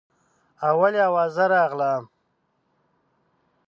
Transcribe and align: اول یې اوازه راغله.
اول 0.69 0.93
یې 0.97 1.03
اوازه 1.09 1.45
راغله. 1.53 1.91